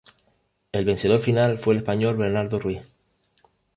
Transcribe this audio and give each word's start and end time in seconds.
El 0.71 0.83
vencedor 0.85 1.19
final 1.19 1.59
fue 1.59 1.75
el 1.75 1.81
español 1.81 2.17
Bernardo 2.17 2.57
Ruiz. 2.57 2.91